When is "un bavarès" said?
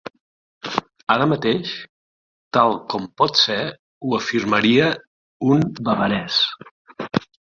5.57-6.41